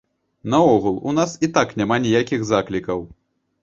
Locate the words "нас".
1.19-1.37